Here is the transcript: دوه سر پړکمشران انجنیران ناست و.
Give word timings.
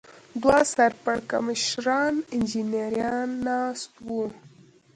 دوه 0.41 0.57
سر 0.73 0.91
پړکمشران 1.03 2.13
انجنیران 2.35 3.29
ناست 3.47 3.91
و. 4.07 4.09